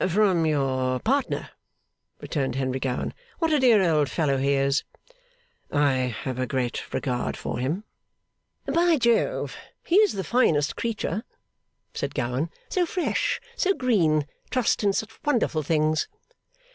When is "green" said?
13.75-14.25